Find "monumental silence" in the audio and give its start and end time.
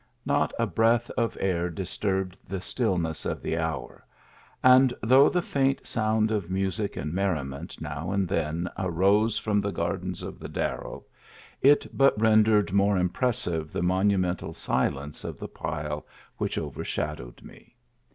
13.83-15.23